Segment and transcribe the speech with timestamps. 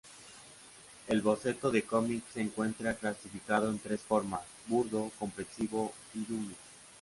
[1.09, 6.55] El boceto de cómic se encuentra clasificado en tres formas: burdo, comprensivo y "dummy".